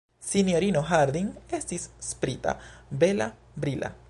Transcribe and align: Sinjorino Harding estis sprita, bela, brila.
Sinjorino 0.27 0.81
Harding 0.91 1.29
estis 1.59 1.87
sprita, 2.09 2.59
bela, 3.05 3.33
brila. 3.67 3.97